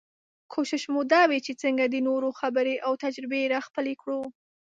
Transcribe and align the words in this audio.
کوشش 0.53 0.83
مو 0.91 1.01
دا 1.13 1.21
وي 1.29 1.39
چې 1.45 1.53
څنګه 1.63 1.85
د 1.87 1.95
نورو 2.07 2.29
خبرې 2.39 2.75
او 2.85 2.91
تجربې 3.03 3.51
راخپلې 3.55 3.93
کړو. 4.01 4.21